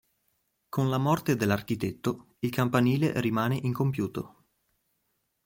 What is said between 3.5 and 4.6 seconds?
incompiuto.